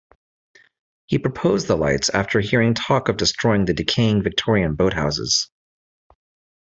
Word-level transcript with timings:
He 1.05 1.19
proposed 1.19 1.67
the 1.67 1.75
lights 1.77 2.09
after 2.09 2.39
hearing 2.39 2.73
talk 2.73 3.07
of 3.07 3.17
destroying 3.17 3.65
the 3.65 3.75
decaying 3.75 4.23
Victorian 4.23 4.73
boathouses. 4.73 5.51